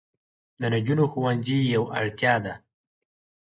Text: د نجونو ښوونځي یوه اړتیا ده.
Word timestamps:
د 0.59 0.61
نجونو 0.73 1.03
ښوونځي 1.11 1.57
یوه 1.75 1.87
اړتیا 1.99 2.33
ده. 2.45 2.53